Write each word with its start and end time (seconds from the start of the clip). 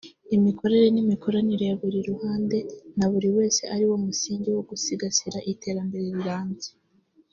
imikorere 0.35 0.87
n’imikoranire 0.91 1.63
ya 1.69 1.75
buri 1.81 1.99
ruhande 2.09 2.57
na 2.97 3.05
buri 3.11 3.29
wese 3.37 3.61
ari 3.73 3.85
wo 3.89 3.95
musingi 4.05 4.49
wo 4.55 4.63
gusigasira 4.69 5.37
iterambere 5.53 6.05
rirambye 6.15 6.69